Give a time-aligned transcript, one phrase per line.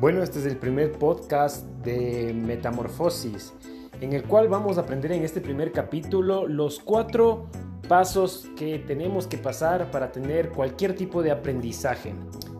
[0.00, 3.52] Bueno, este es el primer podcast de Metamorfosis,
[4.00, 7.50] en el cual vamos a aprender en este primer capítulo los cuatro
[7.86, 12.14] pasos que tenemos que pasar para tener cualquier tipo de aprendizaje.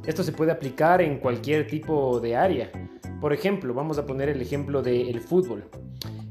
[0.04, 2.70] Esto se puede aplicar en cualquier tipo de área.
[3.22, 5.64] Por ejemplo, vamos a poner el ejemplo del fútbol.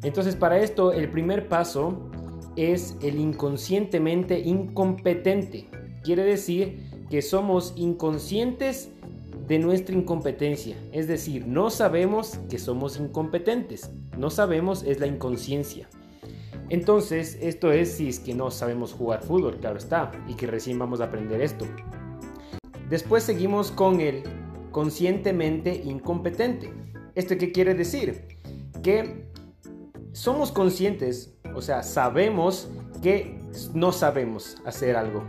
[0.03, 2.11] Entonces, para esto, el primer paso
[2.55, 5.71] es el inconscientemente incompetente.
[6.03, 8.91] Quiere decir que somos inconscientes
[9.49, 10.77] de nuestra incompetencia.
[10.93, 13.89] Es decir, no sabemos que somos incompetentes.
[14.15, 15.89] No sabemos es la inconsciencia.
[16.69, 20.77] Entonces, esto es si es que no sabemos jugar fútbol, claro está, y que recién
[20.77, 21.65] vamos a aprender esto.
[22.89, 24.21] Después seguimos con el
[24.71, 26.71] conscientemente incompetente.
[27.15, 28.37] ¿Esto qué quiere decir?
[28.83, 29.25] Que
[30.11, 32.69] somos conscientes, o sea, sabemos
[33.01, 33.41] que
[33.73, 35.23] no sabemos hacer algo.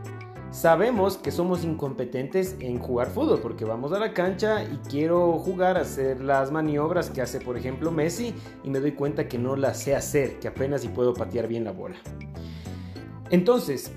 [0.50, 5.76] Sabemos que somos incompetentes en jugar fútbol porque vamos a la cancha y quiero jugar,
[5.76, 8.34] hacer las maniobras que hace por ejemplo Messi
[8.64, 11.62] y me doy cuenta que no las sé hacer, que apenas si puedo patear bien
[11.62, 11.96] la bola.
[13.30, 13.92] Entonces,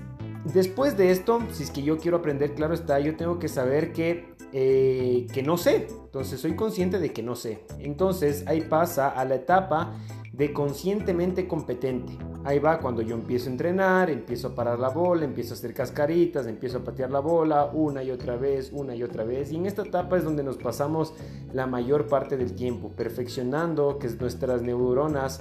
[0.52, 3.92] después de esto, si es que yo quiero aprender, claro está, yo tengo que saber
[3.92, 5.88] que, eh, que no sé.
[6.04, 7.64] Entonces, soy consciente de que no sé.
[7.80, 9.96] Entonces, ahí pasa a la etapa
[10.32, 12.16] de conscientemente competente.
[12.44, 15.72] Ahí va cuando yo empiezo a entrenar, empiezo a parar la bola, empiezo a hacer
[15.72, 19.50] cascaritas, empiezo a patear la bola una y otra vez, una y otra vez.
[19.50, 21.14] Y en esta etapa es donde nos pasamos
[21.54, 25.40] la mayor parte del tiempo, perfeccionando que nuestras neuronas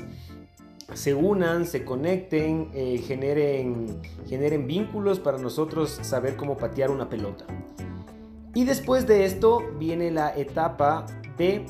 [0.93, 7.45] se unan, se conecten, eh, generen, generen vínculos para nosotros saber cómo patear una pelota.
[8.53, 11.05] Y después de esto viene la etapa
[11.37, 11.65] de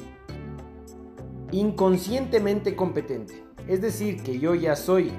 [1.51, 3.43] inconscientemente competente.
[3.67, 5.11] Es decir, que yo ya soy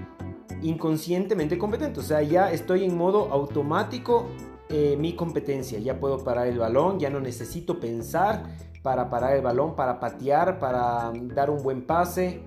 [0.62, 4.26] inconscientemente competente, o sea, ya estoy en modo automático
[4.68, 8.44] eh, mi competencia, ya puedo parar el balón, ya no necesito pensar
[8.82, 12.42] para parar el balón, para patear, para dar un buen pase,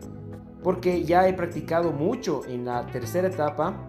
[0.64, 3.88] porque ya he practicado mucho en la tercera etapa,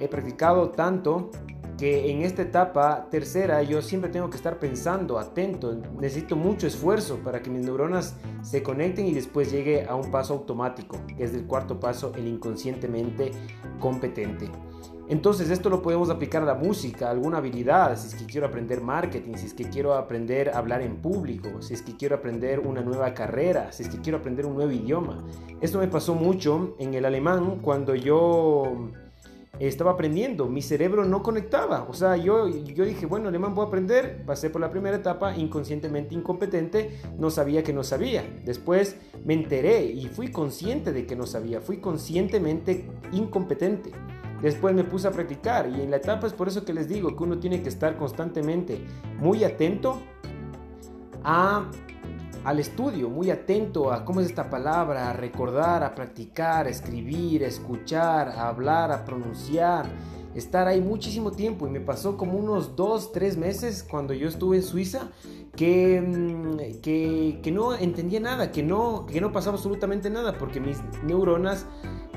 [0.00, 1.30] he practicado tanto
[1.78, 7.20] que en esta etapa tercera yo siempre tengo que estar pensando, atento, necesito mucho esfuerzo
[7.22, 11.32] para que mis neuronas se conecten y después llegue a un paso automático, que es
[11.32, 13.30] el cuarto paso, el inconscientemente
[13.78, 14.50] competente.
[15.08, 18.48] Entonces esto lo podemos aplicar a la música, a alguna habilidad, si es que quiero
[18.48, 22.16] aprender marketing, si es que quiero aprender a hablar en público, si es que quiero
[22.16, 25.24] aprender una nueva carrera, si es que quiero aprender un nuevo idioma.
[25.60, 28.90] Esto me pasó mucho en el alemán cuando yo
[29.58, 31.86] estaba aprendiendo, mi cerebro no conectaba.
[31.88, 35.36] O sea, yo, yo dije, bueno, alemán voy a aprender, pasé por la primera etapa,
[35.36, 38.24] inconscientemente incompetente, no sabía que no sabía.
[38.44, 43.90] Después me enteré y fui consciente de que no sabía, fui conscientemente incompetente.
[44.42, 47.16] Después me puse a practicar y en la etapa es por eso que les digo
[47.16, 48.80] que uno tiene que estar constantemente
[49.18, 50.00] muy atento
[51.24, 51.68] a
[52.44, 57.44] al estudio, muy atento a cómo es esta palabra, a recordar, a practicar, a escribir,
[57.44, 59.86] a escuchar, a hablar, a pronunciar,
[60.34, 61.66] estar ahí muchísimo tiempo.
[61.66, 65.10] Y me pasó como unos dos, tres meses cuando yo estuve en Suiza
[65.56, 70.60] que, mm, que, que no entendía nada, que no, que no pasaba absolutamente nada porque
[70.60, 71.66] mis neuronas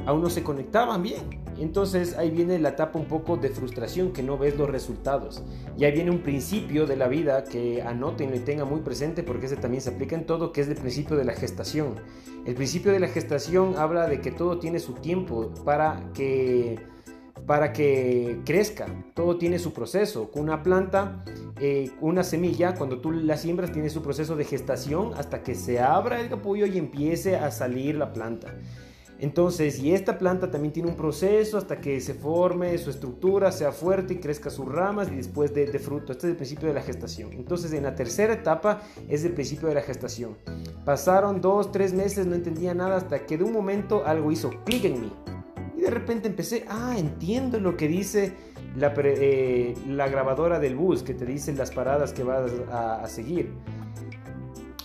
[0.06, 1.41] aún no se conectaban bien.
[1.59, 5.44] Entonces ahí viene la etapa un poco de frustración que no ves los resultados.
[5.78, 9.45] Y ahí viene un principio de la vida que anoten y tengan muy presente porque
[9.45, 11.95] ese también se aplica en todo, que es el principio de la gestación.
[12.45, 16.79] El principio de la gestación habla de que todo tiene su tiempo para que
[17.45, 18.88] para que crezca.
[19.13, 20.29] Todo tiene su proceso.
[20.34, 21.23] Una planta,
[21.59, 25.79] eh, una semilla, cuando tú la siembras, tiene su proceso de gestación hasta que se
[25.79, 28.56] abra el capullo y empiece a salir la planta.
[29.22, 33.72] Entonces, y esta planta también tiene un proceso hasta que se forme su estructura, sea
[33.72, 36.12] fuerte y crezca sus ramas y después de, fruto.
[36.12, 37.32] Este es el principio de la gestación.
[37.34, 40.38] Entonces, en la tercera etapa es el principio de la gestación.
[40.86, 44.86] Pasaron dos, tres meses, no entendía nada hasta que de un momento algo hizo clic
[44.86, 45.14] en mí.
[45.78, 48.34] Y de repente empecé, ah, entiendo lo que dice
[48.76, 53.53] la, eh, la grabadora del bus, que te dice las paradas que vas a seguir.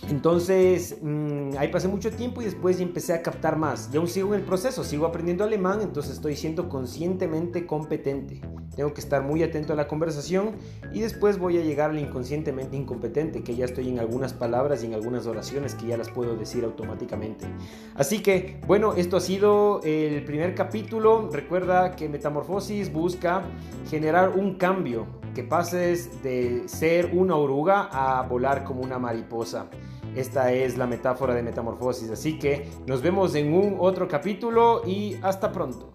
[0.09, 3.89] Entonces, mmm, ahí pasé mucho tiempo y después empecé a captar más.
[3.93, 8.39] Y aún sigo en el proceso, sigo aprendiendo alemán, entonces estoy siendo conscientemente competente.
[8.77, 10.51] Tengo que estar muy atento a la conversación
[10.93, 14.85] y después voy a llegar al inconscientemente incompetente, que ya estoy en algunas palabras y
[14.85, 17.45] en algunas oraciones que ya las puedo decir automáticamente.
[17.95, 21.29] Así que, bueno, esto ha sido el primer capítulo.
[21.33, 23.41] Recuerda que Metamorfosis busca
[23.89, 29.67] generar un cambio, que pases de ser una oruga a volar como una mariposa.
[30.17, 32.09] Esta es la metáfora de metamorfosis.
[32.09, 35.93] Así que nos vemos en un otro capítulo y hasta pronto.